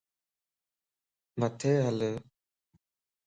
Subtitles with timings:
[1.39, 1.99] مٿي ھل